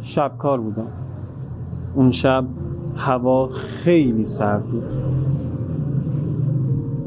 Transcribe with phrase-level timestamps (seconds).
[0.00, 0.88] شبکار بودم.
[1.94, 2.44] اون شب
[2.96, 4.84] هوا خیلی سرد بود.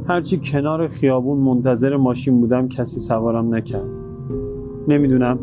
[0.08, 3.89] هرچی کنار خیابون منتظر ماشین بودم کسی سوارم نکرد.
[4.88, 5.39] نمی‌دونم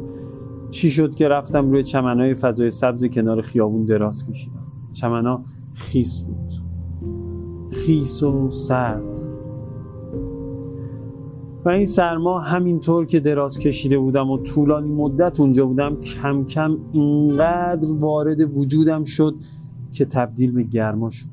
[0.71, 4.67] چی شد که رفتم روی چمنهای فضای سبز کنار خیابون دراز کشیدم.
[4.93, 5.45] چمنها
[5.75, 6.53] خیس بود.
[7.71, 9.26] خیس و سرد.
[11.67, 16.77] و این سرما همینطور که دراز کشیده بودم و طولانی مدت اونجا بودم کم کم
[16.93, 19.35] اینقدر وارد وجودم شد
[19.93, 21.27] که تبدیل به گرما شد.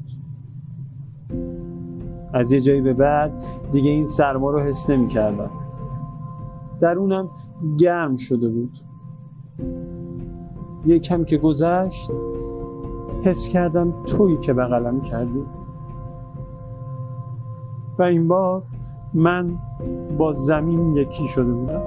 [2.33, 5.51] از یه جایی به بعد دیگه این سرما رو حس نمی کردم.
[6.79, 7.29] درونم
[7.77, 8.77] گرم شده بود.
[10.85, 12.11] یه کم که گذشت
[13.23, 15.43] حس کردم تویی که بغلم کردی.
[17.99, 18.63] و این بار
[19.13, 19.55] من
[20.17, 21.81] با زمین یکی شده بودم.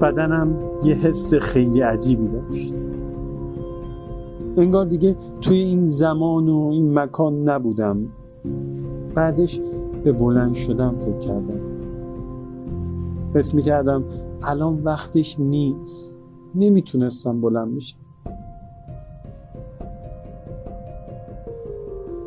[0.00, 2.74] بدنم یه حس خیلی عجیبی داشت.
[4.56, 7.98] انگار دیگه توی این زمان و این مکان نبودم.
[9.14, 9.60] بعدش
[10.04, 11.60] به بلند شدم فکر کردم.
[13.34, 14.04] حس می کردم
[14.42, 16.19] الان وقتش نیست.
[16.54, 17.98] نمی‌تونستم بلند بشم.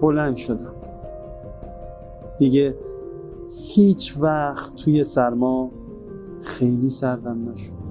[0.02, 0.74] بلند شدم.
[2.38, 2.78] دیگه
[3.50, 5.72] هیچ وقت توی سرما
[6.42, 7.83] خیلی سردم نشد.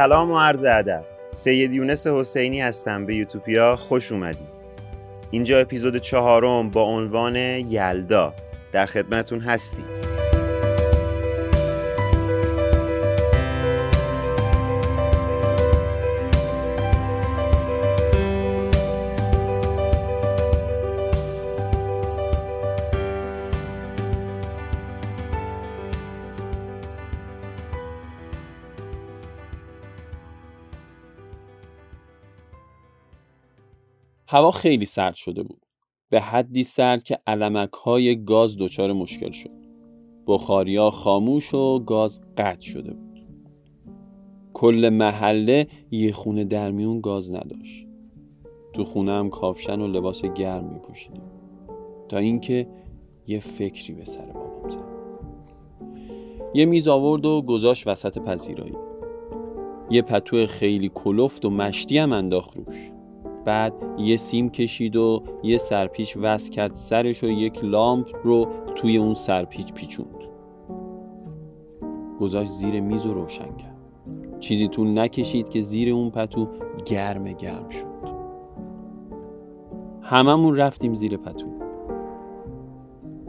[0.00, 1.04] سلام و عرض ادب.
[1.32, 4.48] سید یونس حسینی هستم به یوتوپیا خوش اومدید.
[5.30, 8.34] اینجا اپیزود چهارم با عنوان یلدا.
[8.72, 9.99] در خدمتون هستیم.
[34.32, 35.66] هوا خیلی سرد شده بود.
[36.10, 39.50] به حدی سرد که علمک های گاز دچار مشکل شد.
[40.26, 43.26] بخاریا خاموش و گاز قطع شده بود.
[44.52, 47.86] کل محله یه خونه در میون گاز نداشت.
[48.72, 51.22] تو خونه هم کاپشن و لباس گرم می پوشیدیم
[52.08, 52.68] تا اینکه
[53.26, 54.90] یه فکری به سر بابام زد
[56.54, 58.76] یه میز آورد و گذاشت وسط پذیرایی.
[59.90, 62.90] یه پتو خیلی کلفت و مشتی هم انداخت روش.
[63.44, 68.96] بعد یه سیم کشید و یه سرپیچ وصل کرد سرش و یک لامپ رو توی
[68.96, 70.24] اون سرپیچ پیچوند.
[72.20, 73.76] گذاشت زیر میز و روشن کرد.
[74.40, 76.48] چیزی تو نکشید که زیر اون پتو
[76.84, 77.86] گرم گرم شد.
[80.02, 81.46] هممون رفتیم زیر پتو.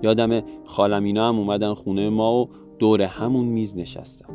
[0.04, 2.50] یادم خالم اینا هم اومدن خونه ما و
[2.80, 4.34] دور همون میز نشستم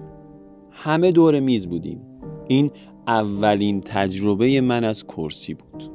[0.71, 2.01] همه دور میز بودیم.
[2.49, 2.71] این
[3.09, 5.91] اولین تجربه من از کرسی بود.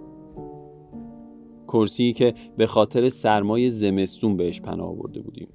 [1.67, 5.47] کرسی که به خاطر سرمای زمستون بهش پناه آورده بودیم.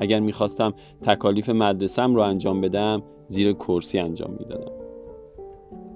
[0.00, 4.72] اگر می‌خواستم تکالیف مدرسم رو انجام بدم زیر کرسی انجام می‌دادم.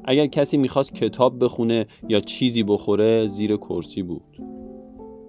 [0.04, 4.42] اگر کسی می‌خواست کتاب بخونه یا چیزی بخوره زیر کرسی بود.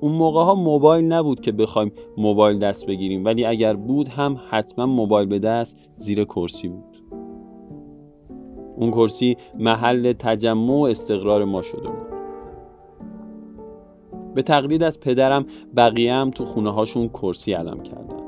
[0.01, 4.85] اون موقع ها موبایل نبود که بخوایم موبایل دست بگیریم ولی اگر بود هم حتما
[4.85, 6.88] موبایل به دست زیر کرسی بود.
[8.79, 12.09] اون کرسی محل تجمع و استقرار ما شده بود.
[14.35, 15.45] به تقلید از پدرم
[15.75, 18.23] بقیه هم تو خونه هاشون کرسی علم کردن.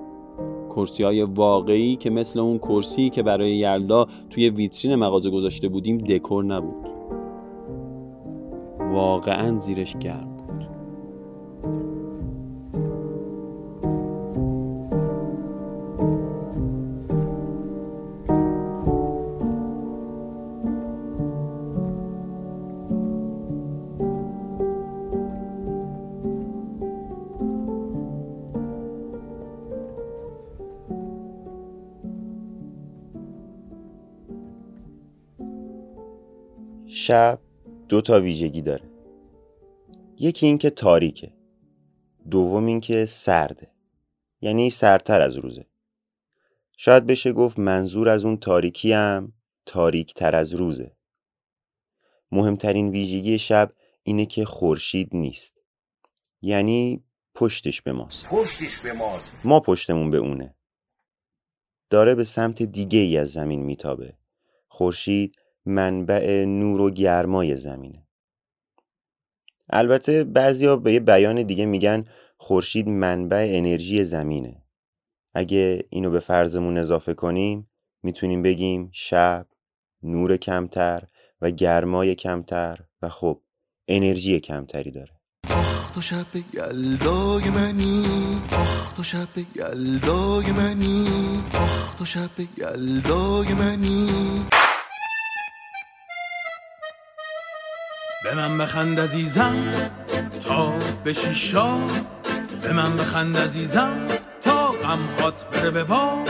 [0.70, 5.98] کرسی های واقعی که مثل اون کرسی که برای یلدا توی ویترین مغازه گذاشته بودیم
[5.98, 6.90] دکور نبود.
[8.80, 10.31] واقعا زیرش گرم.
[36.94, 37.40] شب
[37.90, 38.90] دو تا ویژگی داره.
[40.18, 41.34] یکی اینکه تاریکه.
[42.30, 43.72] دوم اینکه سرده.
[44.42, 45.66] یعنی سردتر از روزه.
[46.78, 49.34] شاید بشه گفت منظور از اون تاریکی هم
[49.66, 50.96] تاریک تر از روزه.
[52.32, 53.74] مهمترین ویژگی شب
[54.04, 55.62] اینه که خورشید نیست.
[56.42, 57.04] یعنی
[57.36, 58.26] پشتش به ماست.
[58.30, 59.36] پشتش به ماست.
[59.44, 60.56] ما پشتمون به اونه.
[61.90, 64.18] داره به سمت دیگه ای از زمین میتابه.
[64.68, 68.08] خورشید منبع نور و گرمای زمینه.
[69.70, 72.06] البته بعضیا به یه بیان دیگه میگن
[72.38, 74.64] خورشید منبع انرژی زمینه.
[75.34, 77.70] اگه اینو به فرضمون اضافه کنیم
[78.04, 79.48] می‌تونیم بگیم شب
[80.04, 81.04] نور کمتر
[81.42, 83.42] و گرمای کمتر و خب
[83.88, 85.12] انرژی کمتری داره.
[85.50, 88.06] آخ تو شب یلدای منی.
[88.52, 91.08] آخ تو شب یلدای منی.
[91.54, 94.08] آخ تو شب یلدای منی.
[98.24, 99.56] به من بخند عزیزم
[100.48, 100.74] تا
[101.04, 101.78] به شیشا.
[102.64, 104.06] به من بخند عزیزم
[104.42, 106.24] تا غمهات بره به با.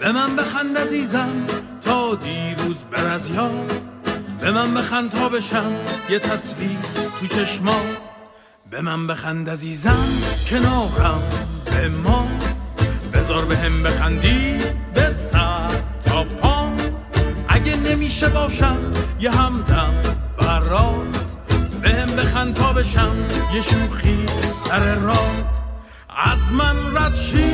[0.00, 1.46] به من بخند عزیزم
[1.82, 3.72] تا دیروز بر از یاد
[4.40, 5.72] به من بخند تا بشم
[6.08, 6.78] یه تصویر
[7.20, 8.00] تو چشمات
[8.70, 10.08] به من بخند عزیزم
[10.46, 11.22] کنارم
[11.64, 12.28] به ما.
[13.12, 14.58] بذار به هم بخندی
[14.94, 15.68] به سر
[16.04, 16.76] تا پام
[17.48, 18.78] اگه نمیشه باشم
[19.20, 19.95] یه همدم
[20.66, 21.36] برات
[21.82, 23.16] به هم بخند تا بشم
[23.54, 24.26] یه شوخی
[24.68, 25.46] سر راد.
[26.24, 27.52] از من رد شی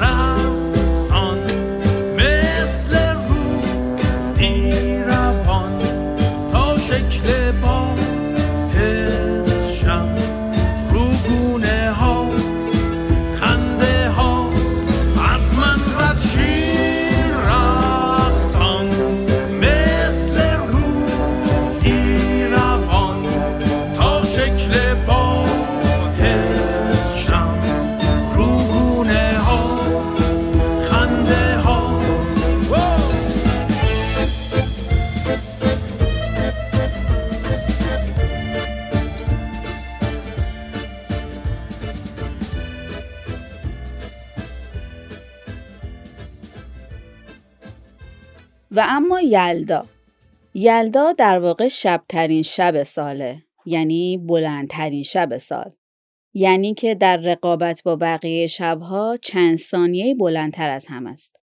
[0.00, 1.38] رقصان
[2.16, 3.03] مثل
[49.24, 49.86] یلدا.
[50.54, 55.72] یلدا در واقع شبترین شب ساله یعنی بلندترین شب سال.
[56.34, 61.36] یعنی که در رقابت با بقیه شبها چند ثانیه بلندتر از هم است.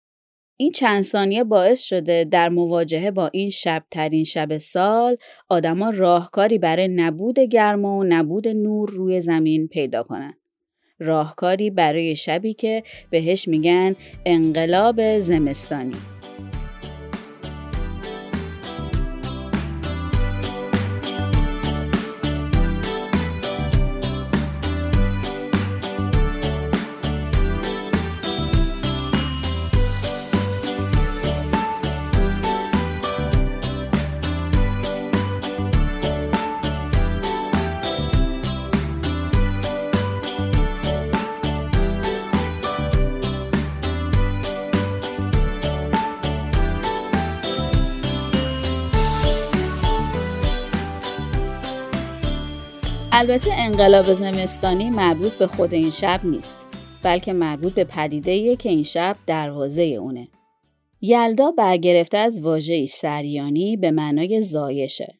[0.57, 5.17] این چند ثانیه باعث شده در مواجهه با این شبترین شب سال
[5.49, 10.35] آدما راهکاری برای نبود گرما و نبود نور روی زمین پیدا کنن.
[10.99, 16.18] راهکاری برای شبی که بهش میگن انقلاب زمستانی.
[53.21, 56.57] البته انقلاب زمستانی مربوط به خود این شب نیست
[57.03, 60.29] بلکه مربوط به پدیده‌ایه که این شب دروازه اونه.
[61.01, 65.19] یلدا برگرفته از واژه‌ای سریانی به معنای زایشه.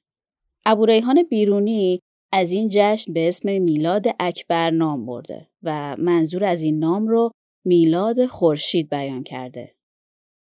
[0.67, 2.01] ابوریحان بیرونی
[2.33, 7.31] از این جشن به اسم میلاد اکبر نام برده و منظور از این نام رو
[7.65, 9.75] میلاد خورشید بیان کرده.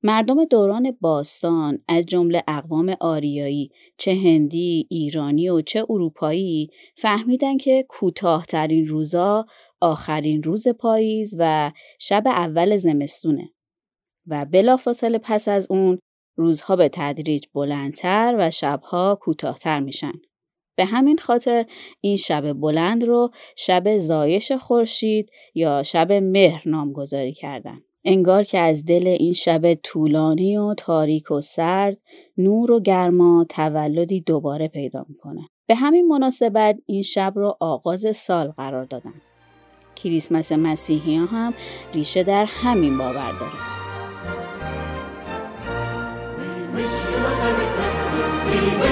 [0.05, 7.87] مردم دوران باستان از جمله اقوام آریایی چه هندی، ایرانی و چه اروپایی فهمیدن که
[7.89, 9.47] کوتاهترین روزا
[9.81, 13.51] آخرین روز پاییز و شب اول زمستونه
[14.27, 15.99] و بلافاصله پس از اون
[16.37, 20.13] روزها به تدریج بلندتر و شبها کوتاهتر میشن.
[20.77, 21.67] به همین خاطر
[22.01, 27.83] این شب بلند رو شب زایش خورشید یا شب مهر نامگذاری کردن.
[28.05, 31.99] انگار که از دل این شب طولانی و تاریک و سرد
[32.39, 35.49] نور و گرما تولدی دوباره پیدا می‌کنه.
[35.67, 39.15] به همین مناسبت این شب رو آغاز سال قرار دادن.
[39.97, 41.55] کریسمس مسیحی هم
[41.95, 43.73] ریشه در همین باور داره.
[46.75, 48.29] wish you a Merry Christmas.
[48.49, 48.92] We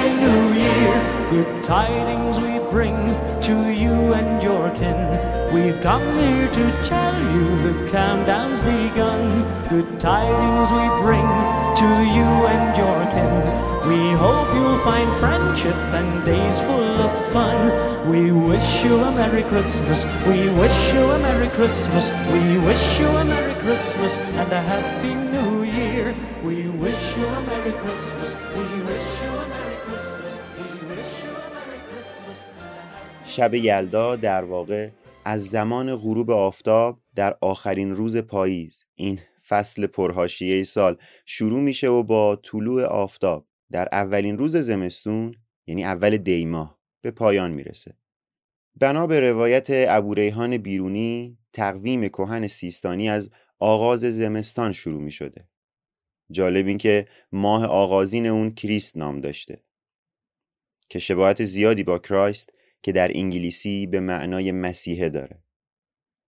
[1.31, 2.97] Good tidings we bring
[3.43, 4.99] to you and your kin.
[5.53, 9.47] We've come here to tell you the countdown's begun.
[9.69, 11.23] Good tidings we bring
[11.81, 13.31] to you and your kin.
[13.87, 18.11] We hope you'll find friendship and days full of fun.
[18.11, 20.03] We wish you a Merry Christmas.
[20.27, 22.11] We wish you a Merry Christmas.
[22.33, 26.13] We wish you a Merry Christmas and a Happy New Year.
[26.43, 28.35] We wish you a Merry Christmas.
[28.53, 29.40] We wish you
[33.31, 34.89] شب یلدا در واقع
[35.25, 42.03] از زمان غروب آفتاب در آخرین روز پاییز این فصل پرهاشیه سال شروع میشه و
[42.03, 45.35] با طلوع آفتاب در اولین روز زمستون
[45.67, 47.95] یعنی اول دیماه به پایان می‌رسه
[48.75, 55.47] بنا به روایت ابوریحان بیرونی تقویم کهن سیستانی از آغاز زمستان شروع می شده.
[56.31, 59.63] جالب این که ماه آغازین اون کریست نام داشته
[60.89, 65.43] که شباهت زیادی با کرایست که در انگلیسی به معنای مسیحه داره.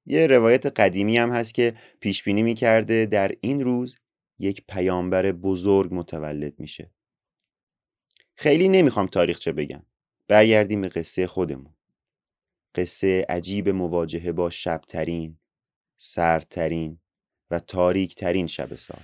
[0.05, 3.97] یه روایت قدیمی هم هست که پیش بینی می‌کرده در این روز
[4.39, 6.91] یک پیامبر بزرگ متولد میشه.
[8.35, 9.85] خیلی نمی‌خوام تاریخچه بگم.
[10.27, 11.75] برگردیم به قصه خودمون.
[12.75, 15.39] قصه عجیب مواجهه با شبترین،
[15.97, 16.99] سردترین
[17.51, 19.03] و تاریکترین شب سال.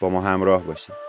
[0.00, 1.05] با ما همراه باشید.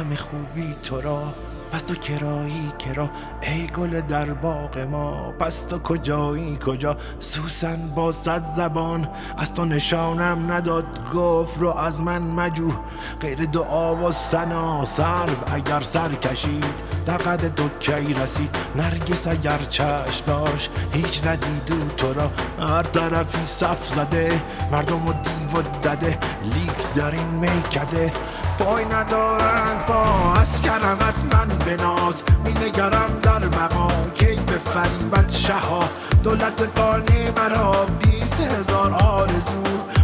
[0.00, 1.34] همه خوبی تو را.
[1.72, 3.10] پس تو کرایی کرا
[3.40, 9.08] ای گل در باغ ما پس تو کجایی؟ کجا؟ سوسن با صد زبان
[9.38, 12.72] از تو نشانم نداد گفت رو از من مجو
[13.20, 19.58] غیر دعا و سنا سرو اگر سر کشید در قد تو کی رسید؟ نرگس اگر
[19.58, 22.30] چشم داشت هیچ ندیدو تو را.
[22.60, 28.12] هر طرفی صف زده مردم و دیو دده لیک در این میکده.
[28.58, 33.88] پای ندارند با از کرمت من به ناز می نگرم در بقا.
[34.14, 35.90] کی به فریبت شها؟
[36.22, 39.62] دولت فانی مرا بیست هزار آرزو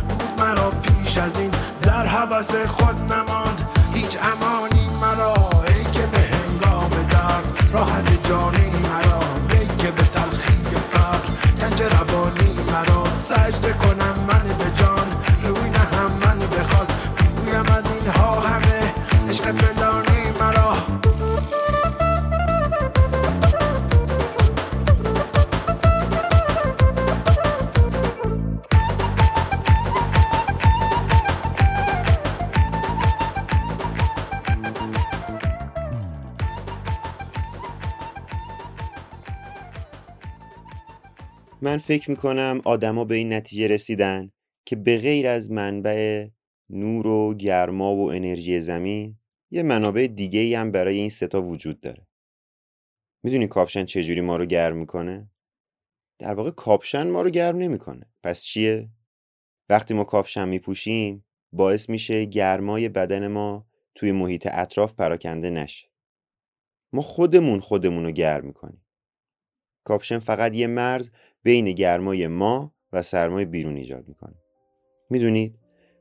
[0.08, 1.50] بود مرا پیش از این.
[1.82, 5.34] در حبس خود نماند هیچ امانی مرا.
[5.68, 8.75] ای که به هنگام درد راحت جانی
[41.66, 44.32] من فکر می‌کنم آدما به این نتیجه رسیدن
[44.66, 46.28] که به غیر از منبع
[46.70, 49.18] نور و گرما و انرژی زمین
[49.50, 52.06] یه منابع دیگه ای هم برای این ستا وجود داره
[53.23, 55.30] می‌دونی کاپشن چجوری ما رو گرم می‌کنه؟
[56.18, 58.88] در واقع کاپشن ما رو گرم نمی‌کنه پس چیه؟
[59.68, 65.88] وقتی ما کاپشن میپوشیم باعث میشه گرمای بدن ما توی محیط اطراف پراکنده نشه
[66.92, 68.87] ما خودمون خودمون رو گرم می‌کنیم
[69.87, 71.11] کاپشن فقط یه مرز
[71.46, 74.34] بین گرمای ما و سرمای بیرون ایجاد می‌کنه.
[75.10, 75.54] می‌دونید؟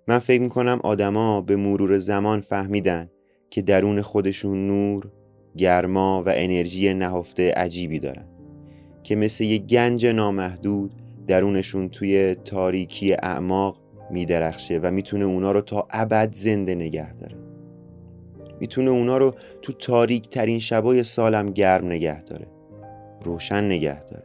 [0.07, 3.09] من فکر می‌کنم آدما به مرور زمان فهمیدن
[3.49, 5.11] که درون خودشون نور،
[5.57, 8.27] گرما و انرژی نهفته عجیبی دارن.
[9.03, 10.91] که مثل یه گنج نامحدود
[11.27, 17.35] درونشون توی تاریکی اعماق میدرخشه و می‌تونه اونا رو تا ابد زنده نگه داره.
[18.59, 22.47] می‌تونه اونا رو تو تاریک ترین شبای سالم گرم نگه داره.
[23.21, 24.24] روشن نگه داره.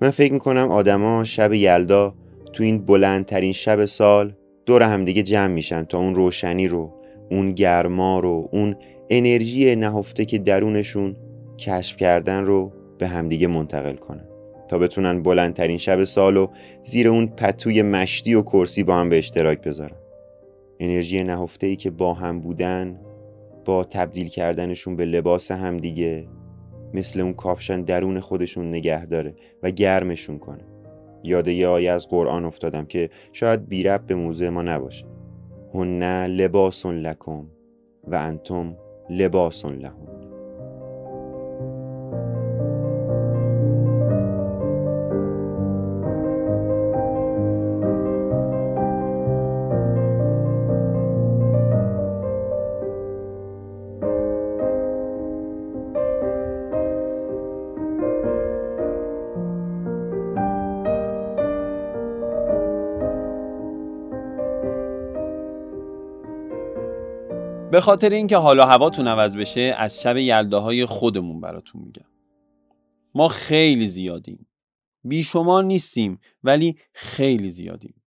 [0.00, 2.14] من فکر می‌کنم آدما شب یلدا
[2.52, 4.32] تو این بلندترین شب سال
[4.66, 6.94] دور همدیگه جمع میشن تا اون روشنی رو
[7.30, 8.76] اون گرما رو اون
[9.10, 11.16] انرژی نهفته که درونشون
[11.58, 14.24] کشف کردن رو به همدیگه منتقل کنن
[14.68, 16.46] تا بتونن بلندترین شب سال و
[16.82, 19.96] زیر اون پتوی مشتی و کرسی با هم به اشتراک بذارن.
[20.80, 23.00] انرژی نهفته ای که با هم بودن
[23.64, 26.26] با تبدیل کردنشون به لباس همدیگه
[26.94, 30.64] مثل اون کاپشن درون خودشون نگه داره و گرمشون کنه.
[31.24, 35.06] یاد یه آیه از قرآن افتادم که شاید بی به موضوع ما نباشه.
[35.74, 37.46] هن لباس لکم
[38.04, 38.76] و انتم
[39.10, 40.17] لباس لهم.
[67.78, 72.06] به خاطر اینکه حالا هواتون عوض بشه از شب یلداهای خودمون براتون میگم.
[73.14, 74.46] ما خیلی زیادیم.
[75.04, 78.02] بیشمار نیستیم ولی خیلی زیادیم.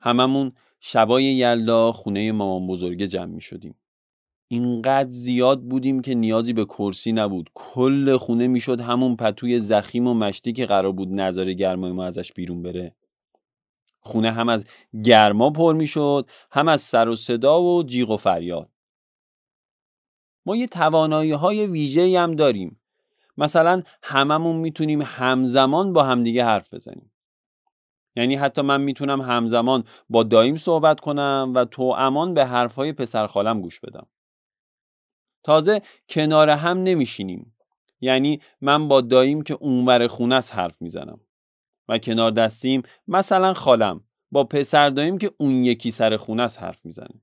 [0.00, 3.74] هممون شبای یلدا خونه مامان بزرگه جمع می شدیم
[4.48, 7.50] اینقدر زیاد بودیم که نیازی به کرسی نبود.
[7.54, 12.32] کل خونه می‌شد همون پتوی زخیم و مشتی که قرار بود نظر گرمای ما ازش
[12.32, 12.94] بیرون بره.
[14.04, 14.66] خونه هم از
[15.04, 18.70] گرما پر می‌شد هم از سر و صدا و جیغ و فریاد.
[20.46, 22.80] ما یه توانایی های ویژه هم داریم.
[23.36, 27.10] مثلا هممون می‌تونیم همزمان با همدیگه حرف بزنیم.
[28.16, 33.26] یعنی حتی من می‌تونم همزمان با دایم صحبت کنم و تو امان به حرفهای پسر
[33.26, 34.06] خالم گوش بدم.
[35.44, 37.56] تازه کنار هم نمیشینیم.
[38.00, 41.20] یعنی من با دایم که اونور خونه است حرف می‌زنم.
[41.88, 44.00] و کنار دستیم مثلا خالم.
[44.30, 47.22] با پسر داییم که اون یکی سر خونه است حرف می‌زنه.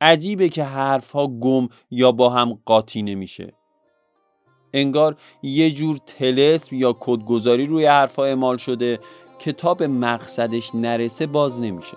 [0.00, 3.52] عجیبه که حرفها گم یا با هم قاطی نمیشه.
[4.72, 8.98] انگار یه جور تلسم یا کدگذاری روی حرفها اعمال شده
[9.38, 11.96] که تا به مقصدش نرسه باز نمیشه.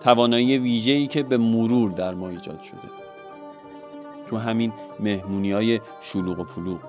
[0.00, 2.90] توانایی ویژه‌ای که به مرور در ما ایجاد شده.
[4.26, 6.80] تو همین مهمونی های شلوغ و پلوغ.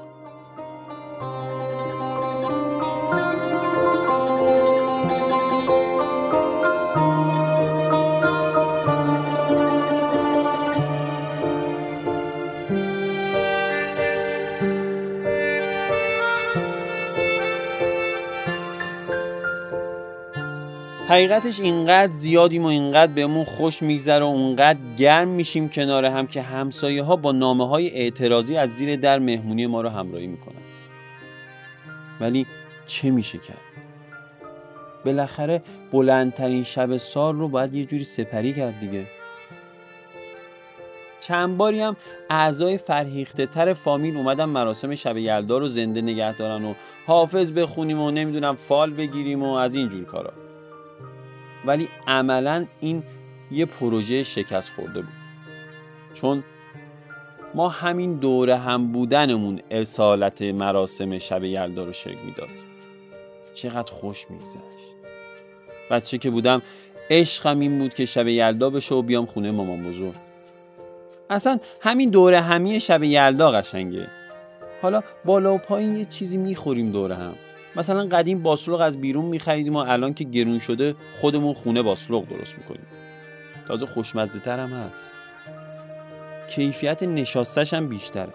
[21.10, 26.42] حقیقتش اینقدر زیادیم و اینقدر بهمون خوش میگذره و اونقدر گرم میشیم کنار هم که
[26.42, 30.62] همسایه ها با نامه های اعتراضی از زیر در مهمونی ما رو همراهی می‌کنن.
[32.20, 32.46] ولی
[32.88, 33.58] چه میشه کرد؟
[35.06, 39.04] بالاخره بلندترین شب سال رو باید یه جوری سپری کرد دیگه.
[41.22, 41.96] چند باری هم
[42.30, 46.74] اعضای فرهیخته تر فامیل اومدن مراسم شب یلدا رو زنده نگه دارن و
[47.08, 50.34] حافظ بخونیم و نمی‌دونم فال بگیریم و از این جور کارا.
[51.66, 53.04] ولی عملا این
[53.52, 55.14] یه پروژه شکست خورده بود.
[56.14, 56.44] چون
[57.56, 62.50] ما همین دوره هم بودنمون اصالت مراسم شب یلدا رو شکل می‌داد.
[63.54, 64.58] چقدر خوش میگذشت.
[65.92, 66.62] بچه که بودم
[67.10, 70.14] عشقم این بود که شب یلدا بشه و بیام خونه مامان بزرگ.
[71.30, 74.08] اصلا همین دوره همی شب یلدا قشنگه.
[74.82, 77.36] حالا بالا و پایین یه چیزی می‌خوریم دوره هم.
[77.78, 82.58] مثلا قدیم باسلوق از بیرون میخریدیم و الان که گرون شده خودمون خونه باسلوق درست
[82.58, 82.88] می‌کنیم.
[83.68, 84.94] تازه خوشمزه تر هم هست.
[86.50, 88.34] کیفیت نشاستش هم بیشتره.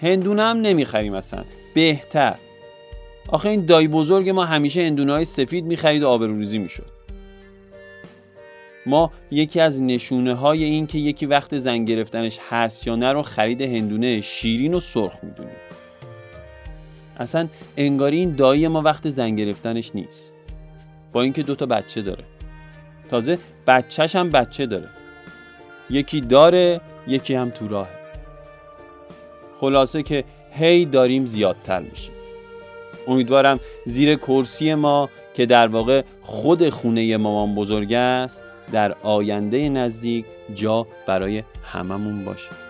[0.00, 1.44] هندونه هم نمی‌خریم اصلا.
[1.74, 2.34] بهتر.
[3.28, 7.00] آخه این دای بزرگ ما همیشه هندونه های سفید می‌خرید و آبروریزی می‌شد.
[8.86, 13.22] ما یکی از نشونه های این که یکی وقت زن گرفتنش هست یا نه رو
[13.22, 15.56] خرید هندونه شیرین و سرخ می‌دونیم.
[17.20, 20.32] اصلا انگاری این دایی ما وقت زن گرفتنش نیست.
[21.12, 22.24] با اینکه دوتا بچه داره.
[23.10, 24.88] تازه بچهش هم بچه داره.
[25.90, 28.00] یکی داره یکی هم تو راهه.
[29.60, 32.14] خلاصه که هی داریم زیادتر میشیم.
[33.06, 40.24] امیدوارم زیر کرسی ما که در واقع خود خونه مامان بزرگ است در آینده نزدیک
[40.54, 42.69] جا برای هممون باشه.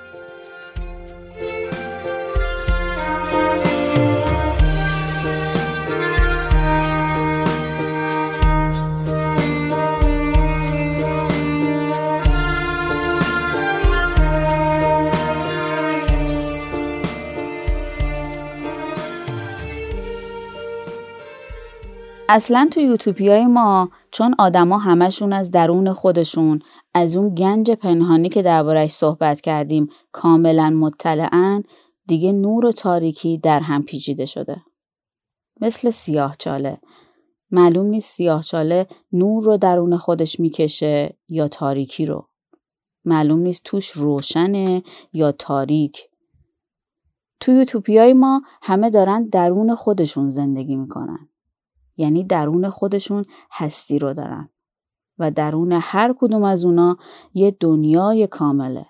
[22.32, 26.60] اصلا تو یوتوپیای ما چون آدما همشون از درون خودشون
[26.94, 31.62] از اون گنج پنهانی که دربارش صحبت کردیم کاملا مطلعن
[32.06, 34.62] دیگه نور و تاریکی در هم پیچیده شده.
[35.60, 36.80] مثل سیاه چاله.
[37.50, 42.28] معلوم نیست سیاه چاله نور رو درون خودش می‌کشه یا تاریکی رو.
[43.04, 46.08] معلوم نیست توش روشنه یا تاریک.
[47.40, 51.26] تو یوتوپیای ما همه دارن درون خودشون زندگی می‌کنن.
[52.00, 54.48] یعنی درون خودشون هستی رو دارن.
[55.18, 56.96] و درون هر کدوم از اونا
[57.34, 58.86] یه دنیای کامله.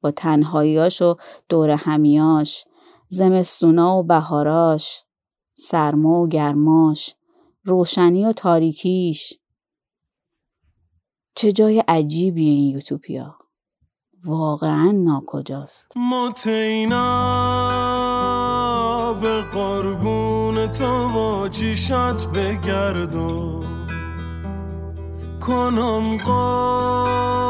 [0.00, 1.16] با تنهاییاش و
[1.48, 2.64] دور همیاش،
[3.08, 5.04] زمستونا و بهاراش،
[5.54, 7.14] سرما و گرماش،
[7.64, 9.32] روشنی و تاریکیش.
[11.34, 13.36] چه جای عجیبی این یوتوپیا.
[14.24, 15.92] واقعا ناکجاست
[20.78, 23.64] تو و چیشت بگردم.
[25.40, 27.44] کنم قاس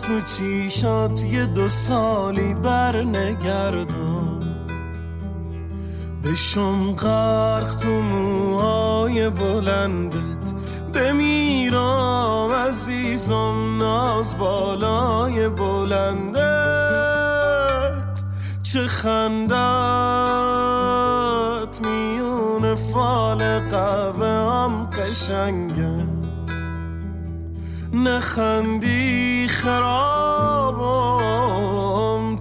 [0.00, 4.56] تو چیشات یه دو سالی بر نگردم
[6.24, 10.52] بشم غرق تو موهای بلندت.
[10.94, 16.46] بمیرم عزیزم ناز بالای بلندت.
[18.62, 20.65] چه خندت
[23.86, 26.06] قهوه قشنگه.
[27.92, 30.86] نخندی خرابم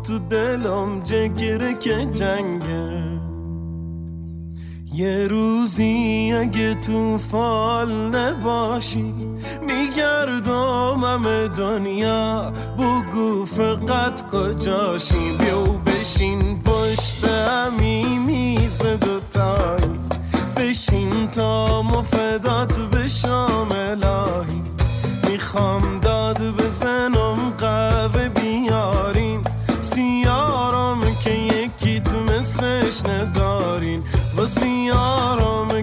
[0.04, 3.06] تو دلم جگره که جنگه.
[4.94, 9.14] یه روزی اگه تو فال نباشی
[9.62, 12.54] میگردم همه دنیا.
[12.78, 20.05] بگو فقط کجاشی؟ بیو بشین پشت همی میز دوتایی.
[20.58, 24.62] بشین تا مفدات بشام الهی.
[25.30, 29.42] می‌خوام داد بزنم قهوه بیارین.
[29.80, 34.04] سیارم که یکیت مثلش ندارین.
[34.38, 35.82] و سیارم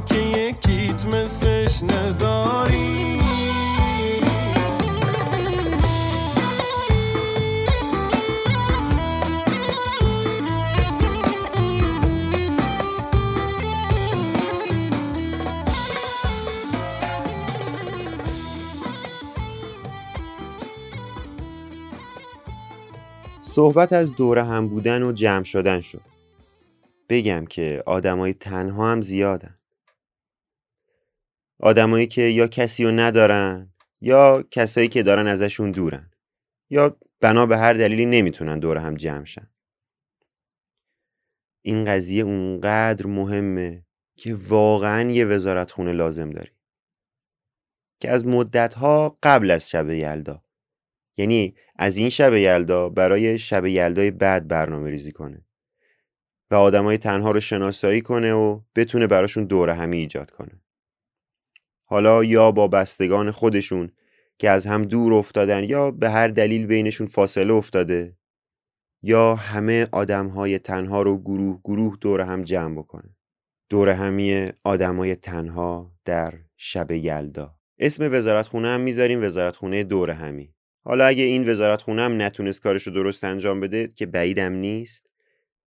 [23.63, 26.03] صحبت از دوره هم بودن و جمع شدن شد.
[27.09, 29.55] بگم که آدمای تنها هم زیادن.
[31.61, 36.11] آدمایی که یا کسی رو ندارن یا کسایی که دارن ازشون دورن
[36.71, 39.51] یا بنا به هر دلیلی نمی‌تونن دور هم جمع شن.
[41.65, 46.53] این قضیه اونقدر مهمه که واقعا یه وزارت خونه لازم داری
[48.01, 50.43] که از مدتها قبل از شب یلدا
[51.17, 55.45] یعنی از این شب یلدا برای شب یلدای بعد برنامه ریزی کنه.
[56.51, 60.61] و آدمای تنها رو شناسایی کنه و بتونه براشون دوره همی ایجاد کنه.
[61.85, 63.93] حالا یا با بستگان خودشون
[64.39, 68.17] که از هم دور افتادن یا به هر دلیل بینشون فاصله افتاده
[69.03, 73.17] یا همه آدمهای تنها رو گروه گروه دور هم جمع بکنه.
[73.69, 77.55] دور همی آدمای تنها در شب یلدا.
[77.79, 80.55] اسم وزارت خونه هم می‌ذاریم وزارت خونه دور همی.
[80.85, 85.11] حالا اگه این وزارت خونه هم نتونست کارش رو درست انجام بده که بعیدم نیست.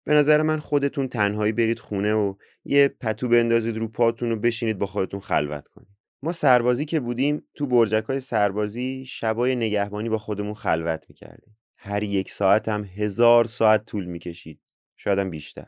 [0.05, 4.79] به نظر من خودتون تنهایی برید خونه و یه پتو بندازید رو پاتون و بشینید
[4.79, 5.89] با خودتون خلوت کنید.
[6.23, 11.57] ما سربازی که بودیم تو برجک های سربازی شبای نگهبانی با خودمون خلوت می‌کردیم.
[11.77, 14.61] هر یک ساعت هم هزار ساعت طول می‌کشید.
[14.97, 15.67] شاید بیشتر.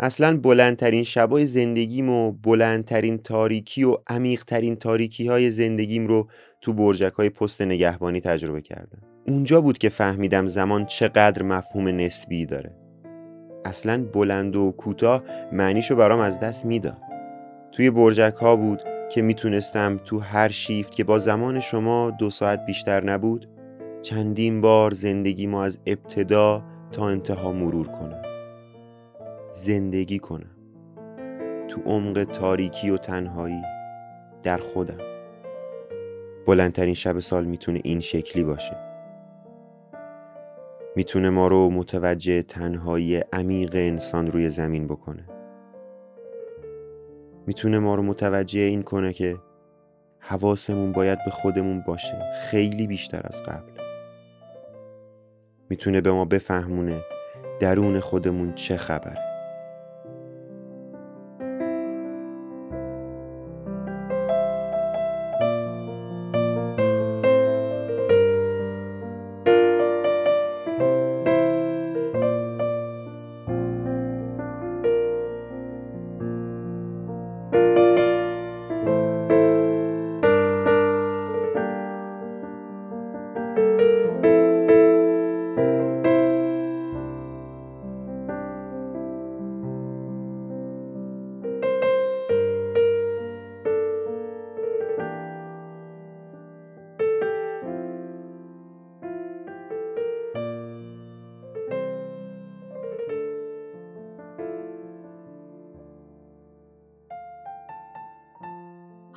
[0.00, 6.28] اصلا بلندترین شبای زندگیم و بلندترین تاریکی و عمیقترین تاریکی های زندگیم رو
[6.60, 8.98] تو برجک های پست نگهبانی تجربه کردم.
[9.28, 12.74] اونجا بود که فهمیدم زمان چقدر مفهوم نسبی داره.
[13.64, 17.02] اصلا بلند و کوتاه معنیشو برام از دست می‌داد.
[17.72, 18.82] توی برجک ها بود
[19.12, 23.48] که می‌تونستم تو هر شیفت که با زمان شما دو ساعت بیشتر نبود
[24.02, 28.27] چندین بار زندگی ما از ابتدا تا انتها مرور کنم.
[29.50, 30.50] زندگی کنم.
[31.68, 33.62] تو عمق تاریکی و تنهایی
[34.42, 34.98] در خودم.
[36.46, 38.76] بلندترین شب سال می‌تونه این شکلی باشه.
[40.96, 45.24] می‌تونه ما رو متوجه تنهایی عمیق انسان روی زمین بکنه.
[47.46, 49.36] می‌تونه ما رو متوجه این کنه که
[50.18, 53.72] حواسمون باید به خودمون باشه خیلی بیشتر از قبل.
[55.70, 57.00] می‌تونه به ما بفهمونه
[57.60, 59.27] درون خودمون چه خبره.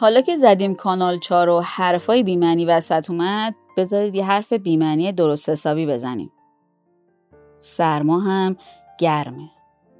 [0.01, 5.49] حالا که زدیم کانال چار و حرفای بیمنی وسط اومد بذارید یه حرف بیمنی درست
[5.49, 6.31] حسابی بزنیم.
[7.59, 8.55] سرما هم
[8.99, 9.49] گرمه.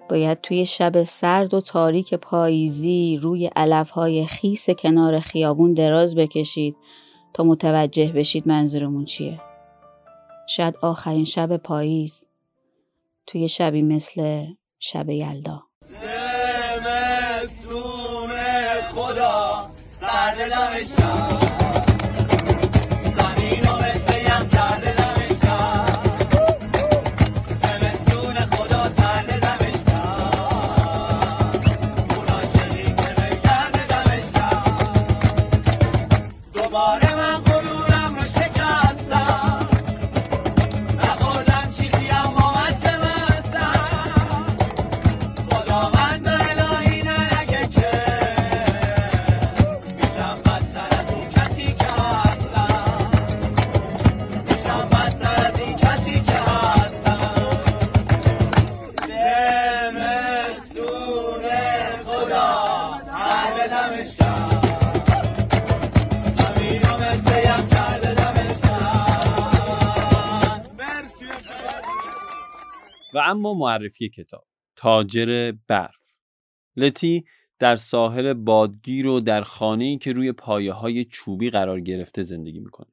[0.10, 6.76] باید توی شب سرد و تاریک پاییزی روی علفهای خیس کنار خیابون دراز بکشید
[7.34, 9.42] تا متوجه بشید منظورمون چیه.
[10.50, 12.26] شاید آخرین شب پاییز
[13.28, 14.46] توی شبی مثل
[14.80, 15.71] شب یلدا.
[20.22, 20.52] سرد
[21.34, 21.41] و
[73.32, 75.96] اما معرفی کتاب تاجر برف
[76.76, 77.26] لتی
[77.60, 82.92] در ساحل بادگیر و در خانه‌ای که روی پایه های چوبی قرار گرفته زندگی می‌کنه.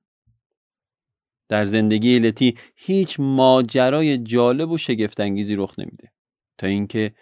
[1.49, 6.13] در زندگی لتی هیچ ماجرای جالب و شگفتانگیزی رخ نمیده
[6.59, 7.15] تا اینکه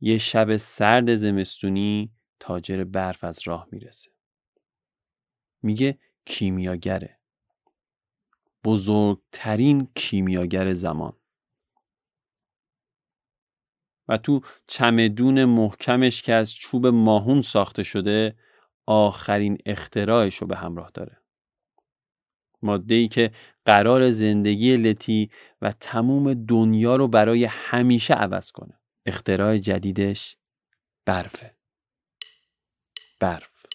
[0.00, 2.10] یه شب سرد زمستونی
[2.40, 4.10] تاجر برف از راه می‌رسه.
[5.62, 7.18] میگه کیمیاگره.
[8.64, 11.19] بزرگترین کیمیاگر زمان.
[14.10, 18.36] و تو چمدون محکمش که از چوب ماهون ساخته شده
[18.86, 21.16] آخرین اختراعش رو به همراه داره.
[22.62, 23.30] ماده ای که
[23.64, 25.30] قرار زندگی لتی
[25.62, 28.80] و تموم دنیا رو برای همیشه عوض کنه.
[29.06, 30.36] اختراع جدیدش
[31.06, 31.54] برفه.
[33.20, 33.66] برف.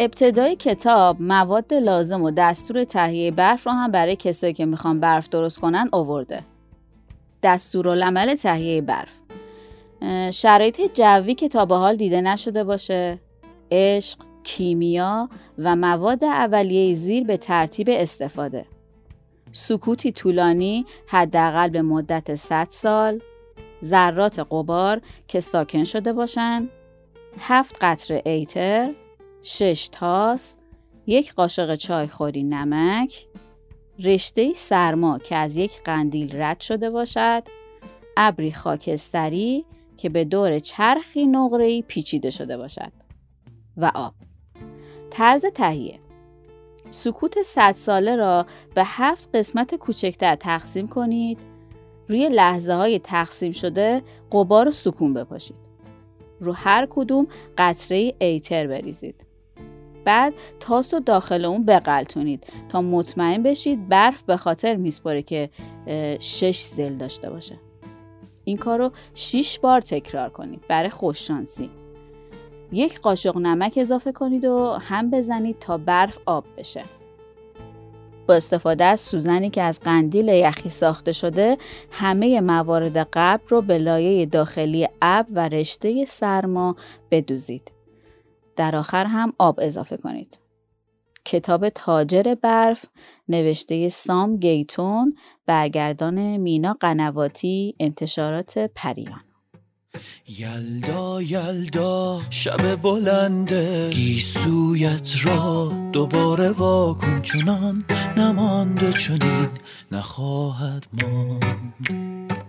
[0.00, 5.28] ابتدای کتاب مواد لازم و دستور تهیه برف رو هم برای کسایی که می‌خوان برف
[5.28, 6.42] درست کنن آورده.
[7.42, 9.08] دستورالعمل تهیه برف.
[10.34, 13.18] شرایط جوی که تا به حال دیده نشده باشه.
[13.70, 18.64] عشق، کیمیا و مواد اولیه زیر به ترتیب استفاده.
[19.52, 23.20] سکوتی طولانی حداقل به مدت 100 سال.
[23.84, 26.68] ذرات قبار که ساکن شده باشند
[27.38, 28.90] هفت قطره ایتر.
[29.42, 30.54] شش تاس،
[31.06, 33.26] یک قاشق چایخوری نمک،
[34.04, 37.42] رشته سرما که از یک قندیل رد شده باشد،
[38.16, 39.64] ابری خاکستری
[39.96, 42.92] که به دور چرخی نقره‌ای پیچیده شده باشد.
[43.76, 44.14] و آب.
[45.10, 45.98] طرز تهیه.
[46.90, 51.38] سکوت صد ساله را به هفت قسمت کوچکتر تقسیم کنید.
[52.08, 55.56] روی لحظه های تقسیم شده قبار و سکون بپاشید.
[56.40, 57.26] رو هر کدوم
[57.58, 59.27] قطره ایتر بریزید.
[60.08, 65.50] بعد تاس و داخل اون بقلتونید تا مطمئن بشید برف به خاطر میسپره که
[66.20, 67.54] شش زل داشته باشه.
[68.44, 71.70] این کار رو 6 بار تکرار کنید برای خوششانسی
[72.72, 76.84] یک قاشق نمک اضافه کنید و هم بزنید تا برف آب بشه.
[78.28, 81.58] با استفاده از سوزنی که از قندیل یخی ساخته شده
[81.90, 86.76] همه موارد قبل رو به لایه داخلی اب و رشته سرما
[87.10, 87.77] بدوزید.
[88.58, 90.40] در آخر هم آب اضافه کنید.
[91.24, 92.84] کتاب تاجر برف
[93.28, 95.16] نوشته سام گیتون
[95.46, 99.20] برگردان مینا قنواتی انتشارات پریان.
[100.38, 103.90] یلدا یلدا شب بلنده.
[103.90, 107.84] گیسویت را دوباره واکن چنان
[108.16, 109.48] نمانده چنین
[109.92, 112.47] نخواهد ماند.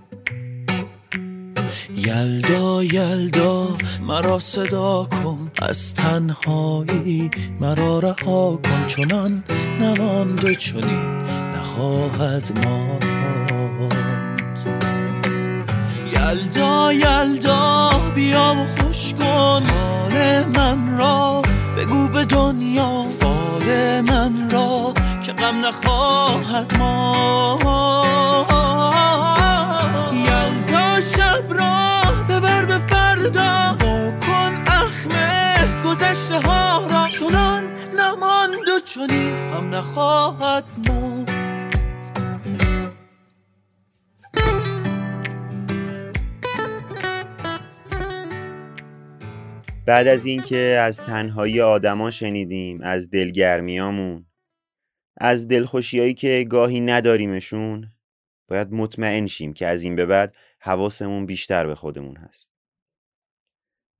[1.95, 3.67] یلدا یلدا
[4.07, 5.51] مرا صدا کن.
[5.61, 8.87] از تنهایی مرا رها کن.
[8.87, 9.43] چنان
[9.79, 11.21] نمانده چنین
[11.55, 13.05] نخواهد ماند.
[16.13, 19.63] یلدا یلدا بیا و خوش کن.
[19.63, 21.41] حال من را
[21.77, 23.05] بگو به دنیا.
[23.19, 24.93] فال من را
[25.25, 27.55] که غم نخواهد ما
[30.13, 31.58] یلدا شب
[33.19, 33.77] فردا
[34.21, 35.55] کن اخمه.
[35.85, 37.63] گذشته ها را چنان
[37.99, 41.25] نماند و چنین هم نخواهد ما
[49.85, 54.25] بعد از اینکه از تنهایی آدما شنیدیم از دلگرمیامون
[55.17, 57.91] از دلخوشیایی که گاهی نداریمشون
[58.47, 62.58] باید مطمئن شیم که از این به بعد حواسمون بیشتر به خودمون هست.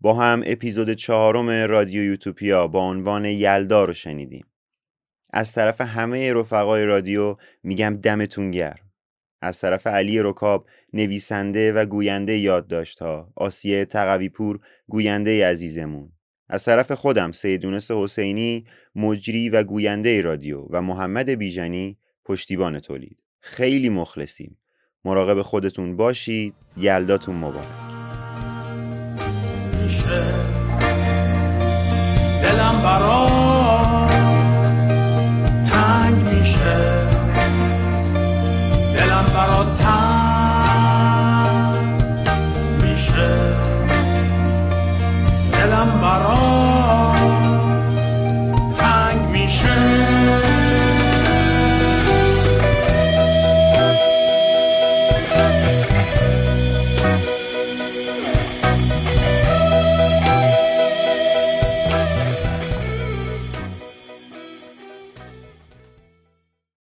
[0.02, 4.46] با هم اپیزود چهارم رادیو یوتوپیا با عنوان یلدا رو شنیدیم.
[5.34, 8.92] از طرف همه رفقای رادیو میگم دمتون گرم.
[9.42, 16.12] از طرف علی رکاب نویسنده و گوینده یادداشت‌ها آسیه تقوی پور گوینده عزیزمون.
[16.50, 23.18] از طرف خودم سیدونس حسینی مجری و گوینده رادیو و محمد بیژنی پشتیبان تولید.
[23.42, 24.58] خیلی مخلصیم.
[25.06, 26.54] مراقب خودتون باشید.
[26.78, 27.88] یلداتون مبارک.
[29.89, 30.23] میشه.
[32.41, 33.29] دلم برا